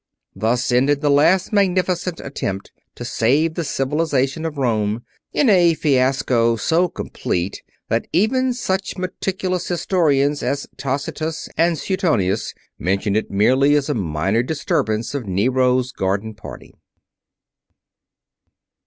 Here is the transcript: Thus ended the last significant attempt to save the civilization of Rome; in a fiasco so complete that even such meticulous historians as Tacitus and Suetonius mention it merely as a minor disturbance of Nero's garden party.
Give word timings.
Thus 0.35 0.71
ended 0.71 1.01
the 1.01 1.11
last 1.11 1.53
significant 1.55 2.19
attempt 2.21 2.71
to 2.95 3.05
save 3.05 3.53
the 3.53 3.63
civilization 3.63 4.45
of 4.45 4.57
Rome; 4.57 5.03
in 5.31 5.47
a 5.47 5.75
fiasco 5.75 6.55
so 6.55 6.87
complete 6.89 7.61
that 7.87 8.07
even 8.11 8.55
such 8.55 8.97
meticulous 8.97 9.67
historians 9.67 10.41
as 10.41 10.65
Tacitus 10.75 11.49
and 11.55 11.77
Suetonius 11.77 12.55
mention 12.79 13.15
it 13.15 13.29
merely 13.29 13.75
as 13.75 13.89
a 13.89 13.93
minor 13.93 14.41
disturbance 14.41 15.13
of 15.13 15.27
Nero's 15.27 15.91
garden 15.91 16.33
party. 16.33 16.73